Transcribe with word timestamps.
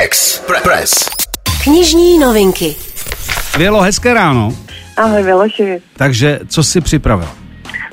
Express. 0.00 1.08
Knižní 1.64 2.18
novinky. 2.18 2.76
Vělo, 3.58 3.80
hezké 3.80 4.14
ráno. 4.14 4.52
Ahoj, 4.96 5.22
Miloši. 5.22 5.82
Takže 5.96 6.40
co 6.48 6.62
jsi 6.64 6.80
připravil? 6.80 7.28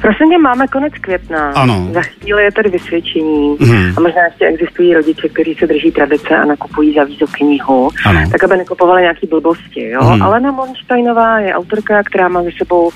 Prosím 0.00 0.30
tě, 0.30 0.38
máme 0.38 0.66
konec 0.66 0.92
května. 1.00 1.50
Ano. 1.54 1.88
Za 1.92 2.02
chvíli 2.02 2.42
je 2.44 2.52
tady 2.52 2.70
vysvědčení. 2.70 3.56
Mhm. 3.60 3.94
A 3.96 4.00
možná 4.00 4.24
ještě 4.24 4.44
existují 4.46 4.94
rodiče, 4.94 5.28
kteří 5.28 5.54
se 5.54 5.66
drží 5.66 5.90
tradice 5.92 6.36
a 6.36 6.44
nakupují 6.44 6.94
za 6.94 7.04
vízo 7.04 7.26
knihu. 7.32 7.90
Ano. 8.06 8.20
Tak, 8.32 8.44
aby 8.44 8.56
nekupovali 8.56 9.02
nějaký 9.02 9.26
blbosti, 9.26 9.88
jo. 9.88 10.00
Mhm. 10.12 10.22
Alena 10.22 10.52
Monsteinová 10.52 11.38
je 11.38 11.54
autorka, 11.54 12.02
která 12.02 12.28
má 12.28 12.42
za 12.42 12.50
sebou 12.58 12.84
uh, 12.86 12.90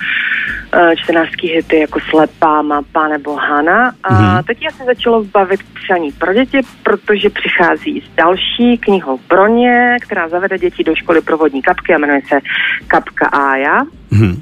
čtenářský 1.04 1.48
hity 1.48 1.78
jako 1.80 1.98
Slepá 2.10 2.62
mapa 2.62 3.08
nebo 3.08 3.34
Hana. 3.36 3.92
A 4.04 4.12
Mhm. 4.14 4.44
teď 4.44 4.58
já 4.64 4.70
se 4.70 4.84
začalo 4.84 5.24
bavit 5.24 5.60
psaní 5.84 6.12
pro 6.12 6.34
děti, 6.34 6.60
protože 6.82 7.30
přichází 7.30 8.00
s 8.00 8.16
další 8.16 8.78
knihou 8.80 9.18
pro 9.28 9.46
ně, 9.46 9.96
která 10.00 10.28
zavede 10.28 10.58
děti 10.58 10.84
do 10.84 10.94
školy 10.94 11.20
pro 11.20 11.36
vodní 11.38 11.62
kapky 11.62 11.94
a 11.94 11.98
jmenuje 11.98 12.20
se 12.28 12.38
Kapka 12.88 13.26
Ája. 13.26 13.78
Hm. 14.14 14.36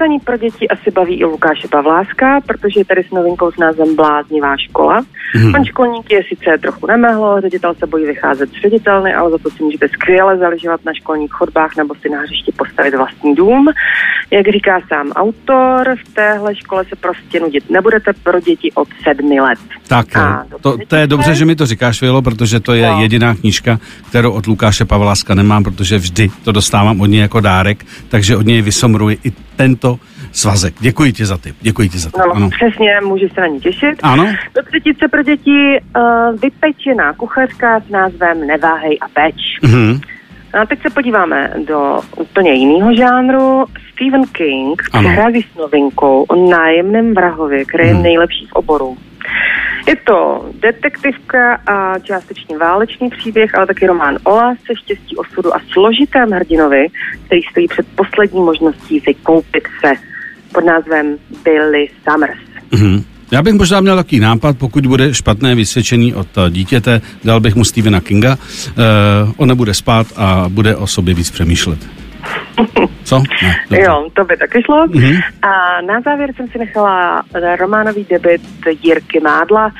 Psaní 0.00 0.20
pro 0.20 0.36
děti 0.36 0.68
asi 0.68 0.90
baví 0.90 1.14
i 1.20 1.24
Lukáše 1.24 1.68
Pavláska, 1.68 2.40
protože 2.46 2.80
je 2.80 2.84
tady 2.84 3.04
s 3.04 3.10
novinkou 3.10 3.52
s 3.52 3.56
názvem 3.56 3.96
Bláznivá 3.96 4.56
škola. 4.56 5.00
Mhm. 5.34 5.52
Pan 5.52 5.64
školník 5.64 6.10
je 6.10 6.20
sice 6.28 6.58
trochu 6.62 6.86
nemehlo, 6.86 7.40
ředitel 7.40 7.74
se 7.74 7.86
bojí 7.86 8.06
vycházet 8.06 8.50
z 8.50 8.62
ředitelny, 8.62 9.14
ale 9.14 9.30
za 9.30 9.38
to 9.38 9.50
si 9.50 9.62
můžete 9.62 9.88
skvěle 9.88 10.38
zaližovat 10.38 10.80
na 10.86 10.92
školních 10.94 11.30
chodbách 11.30 11.76
nebo 11.76 11.94
si 11.94 12.08
na 12.08 12.20
hřišti 12.20 12.52
postavit 12.56 12.94
vlastní 12.94 13.34
dům. 13.34 13.68
Jak 14.30 14.48
říká 14.48 14.80
sám 14.88 15.10
autor, 15.10 15.96
v 16.04 16.14
téhle 16.14 16.56
škole 16.56 16.84
se 16.84 16.96
prostě 16.96 17.40
nudit 17.40 17.70
nebudete 17.70 18.12
pro 18.22 18.40
děti 18.40 18.72
od 18.74 18.88
sedmi 19.02 19.40
let. 19.40 19.58
Tak, 19.88 20.16
A, 20.16 20.44
eh, 20.46 20.58
to, 20.60 20.78
to 20.88 20.96
je 20.96 21.06
dobře, 21.06 21.34
že 21.34 21.44
mi 21.44 21.56
to 21.56 21.66
říkáš, 21.66 22.00
Vělo, 22.00 22.22
protože 22.22 22.60
to 22.60 22.74
je 22.74 22.86
No. 22.86 23.02
jediná 23.02 23.34
knížka, 23.34 23.78
kterou 24.08 24.32
od 24.32 24.46
Lukáše 24.46 24.84
Pavláska 24.84 25.34
nemám, 25.34 25.64
protože 25.64 25.98
vždy 25.98 26.30
to 26.44 26.52
dostávám 26.52 27.00
od 27.00 27.06
něj 27.06 27.20
jako 27.20 27.40
dárek, 27.40 27.86
takže 28.08 28.36
od 28.36 28.46
něj 28.46 28.62
vysomruji 28.62 29.18
i 29.24 29.32
tento 29.60 29.98
svazek. 30.32 30.74
Děkuji 30.80 31.12
ti 31.12 31.24
za 31.26 31.36
ty. 31.38 31.54
Děkuji 31.60 31.88
ti 31.88 31.98
za 31.98 32.10
to. 32.10 32.18
No, 32.18 32.32
Ano. 32.36 32.50
přesně, 32.50 32.90
může 33.04 33.26
se 33.34 33.40
na 33.40 33.46
ní 33.46 33.60
těšit. 33.60 33.96
Ano? 34.02 34.26
Do 34.56 34.62
třetice 34.62 35.08
pro 35.08 35.22
děti 35.22 35.80
uh, 35.96 36.40
vypečená 36.40 37.12
kuchařka 37.12 37.80
s 37.80 37.88
názvem 37.90 38.46
Neváhej 38.46 38.98
a 39.00 39.08
peč. 39.08 39.34
Mhm. 39.62 40.00
A 40.62 40.66
teď 40.66 40.82
se 40.82 40.90
podíváme 40.90 41.50
do 41.66 42.00
úplně 42.16 42.52
jiného 42.52 42.94
žánru. 42.94 43.64
Stephen 43.92 44.22
King 44.32 44.82
přichází 44.98 45.42
s 45.42 45.56
novinkou 45.58 46.22
o 46.22 46.50
nájemném 46.50 47.14
vrahovi, 47.14 47.64
který 47.66 47.88
je 47.88 47.94
Mhm. 47.94 48.02
nejlepší 48.02 48.46
v 48.46 48.52
oboru. 48.52 48.96
Je 49.90 49.96
to 49.96 50.50
detektivka 50.62 51.54
a 51.66 51.98
částečně 51.98 52.58
válečný 52.58 53.10
příběh, 53.10 53.54
ale 53.54 53.66
taky 53.66 53.86
román 53.86 54.18
o 54.24 54.34
lásce, 54.34 54.72
štěstí 54.82 55.16
osudu 55.16 55.54
a 55.54 55.60
složitém 55.72 56.30
hrdinovi, 56.30 56.86
který 57.26 57.40
stojí 57.50 57.68
před 57.68 57.86
poslední 57.94 58.40
možností 58.40 59.00
vykoupit 59.00 59.64
se 59.80 59.92
pod 60.52 60.64
názvem 60.64 61.16
Billy 61.44 61.88
Summers. 62.08 62.40
Mhm. 62.72 63.04
Já 63.30 63.42
bych 63.42 63.54
možná 63.54 63.80
měl 63.80 63.96
takový 63.96 64.20
nápad, 64.20 64.58
pokud 64.58 64.86
bude 64.86 65.14
špatné 65.14 65.54
vysvědčení 65.54 66.14
od 66.14 66.28
eh, 66.38 66.50
dítěte, 66.50 67.00
dal 67.24 67.40
bych 67.40 67.54
mu 67.54 67.64
Stephena 67.64 68.00
Kinga, 68.00 68.36
uh, 68.36 69.32
on 69.36 69.48
nebude 69.48 69.74
spát 69.74 70.06
a 70.16 70.44
bude 70.48 70.76
o 70.76 70.86
sobě 70.86 71.14
víc 71.14 71.30
přemýšlet. 71.30 71.78
Co? 73.04 73.18
Ne, 73.18 73.24
dobře. 73.70 73.82
Jo, 73.82 74.08
to 74.12 74.24
by 74.24 74.36
taky 74.36 74.62
šlo. 74.62 74.86
Mhm. 74.86 75.16
A 75.42 75.80
na 75.80 76.00
závěr 76.00 76.34
jsem 76.36 76.48
si 76.48 76.58
nechala 76.58 77.22
románový 77.58 78.06
debit 78.10 78.42
Jirky 78.82 79.20
Mádla. 79.20 79.72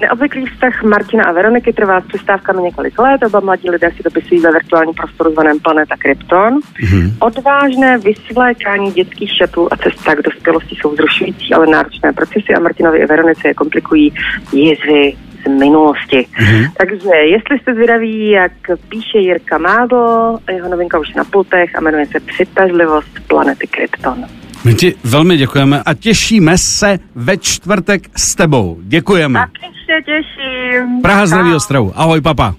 Neobvyklý 0.00 0.46
vztah 0.46 0.82
Martina 0.82 1.24
a 1.24 1.32
Veroniky 1.32 1.72
trvá 1.72 2.00
s 2.00 2.06
přestávkami 2.06 2.62
několik 2.62 2.98
let. 2.98 3.22
Oba 3.26 3.40
mladí 3.40 3.70
lidé 3.70 3.90
si 3.96 4.02
dopisují 4.02 4.40
ve 4.40 4.52
virtuálním 4.52 4.94
prostoru 4.94 5.32
zvaném 5.32 5.60
Planeta 5.60 5.96
Krypton. 5.96 6.60
Mhm. 6.82 7.16
Odvážné 7.20 7.98
vysvlékání 7.98 8.92
dětských 8.92 9.30
šatů 9.36 9.68
a 9.70 9.76
cesta 9.76 10.14
k 10.14 10.22
dospělosti 10.22 10.76
jsou 10.80 10.90
vzrušující, 10.90 11.54
ale 11.54 11.66
náročné 11.66 12.12
procesy 12.12 12.54
a 12.56 12.60
Martinovi 12.60 12.98
i 12.98 13.06
Veronice 13.06 13.48
je 13.48 13.54
komplikují 13.54 14.12
jizvy 14.52 15.16
z 15.42 15.48
minulosti. 15.48 16.26
Mhm. 16.40 16.64
Takže 16.78 17.08
jestli 17.08 17.58
jste 17.58 17.74
zvědaví, 17.74 18.30
jak 18.30 18.52
píše 18.88 19.18
Jirka 19.18 19.58
Mádl, 19.58 20.38
jeho 20.52 20.68
novinka 20.68 20.98
už 20.98 21.08
je 21.08 21.14
na 21.16 21.24
pultech 21.24 21.76
a 21.76 21.80
jmenuje 21.80 22.06
se 22.06 22.20
Přitažlivost 22.20 23.08
planety 23.28 23.66
Krypton. 23.66 24.24
My 24.64 24.74
ti 24.74 24.94
velmi 25.04 25.36
děkujeme 25.36 25.82
a 25.86 25.94
těšíme 25.94 26.58
se 26.58 26.98
ve 27.14 27.36
čtvrtek 27.36 28.02
s 28.16 28.34
tebou. 28.34 28.78
Děkujeme. 28.82 29.40
Taky 29.40 29.74
se 29.86 30.02
těším. 30.04 31.02
Praha 31.02 31.26
zdraví. 31.26 31.54
Ostravu. 31.54 31.92
Ahoj, 31.96 32.20
papa. 32.20 32.54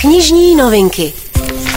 Knižní 0.00 0.56
novinky. 0.56 1.12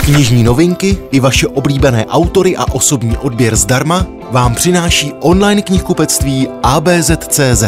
Knižní 0.05 0.43
novinky 0.43 0.97
i 1.11 1.19
vaše 1.19 1.47
oblíbené 1.47 2.05
autory 2.05 2.57
a 2.57 2.65
osobní 2.71 3.17
odběr 3.17 3.55
zdarma 3.55 4.05
vám 4.31 4.55
přináší 4.55 5.13
online 5.19 5.61
knihkupectví 5.61 6.47
ABZ.cz. 6.63 7.63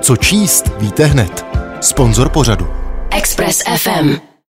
Co 0.00 0.16
číst, 0.16 0.70
víte 0.80 1.04
hned. 1.04 1.49
Sponzor 1.80 2.28
pořadu. 2.28 2.68
Express 3.10 3.62
FM. 3.76 4.29